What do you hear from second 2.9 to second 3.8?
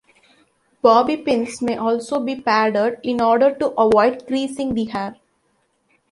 in order to